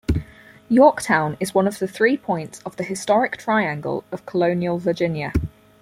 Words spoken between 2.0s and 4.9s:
points of the Historic Triangle of Colonial